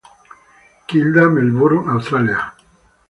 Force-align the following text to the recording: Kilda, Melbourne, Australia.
Kilda, 0.87 1.29
Melbourne, 1.29 1.87
Australia. 1.87 2.55